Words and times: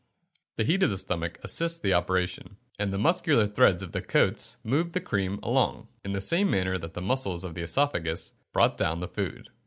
The 0.55 0.63
heat 0.63 0.81
of 0.81 0.89
the 0.89 0.97
stomach 0.97 1.37
assists 1.43 1.77
the 1.77 1.93
operation, 1.93 2.57
and 2.79 2.91
the 2.91 2.97
muscular 2.97 3.45
threads 3.45 3.83
of 3.83 3.91
the 3.91 4.01
coats 4.01 4.57
move 4.63 4.93
the 4.93 4.99
cream 4.99 5.39
along, 5.43 5.89
in 6.03 6.13
the 6.13 6.19
same 6.19 6.49
manner 6.49 6.79
that 6.79 6.95
the 6.95 7.03
muscles 7.03 7.43
of 7.43 7.53
the 7.53 7.61
oesophagus 7.61 8.31
brought 8.51 8.77
down 8.77 8.99
the 8.99 9.07
food. 9.07 9.49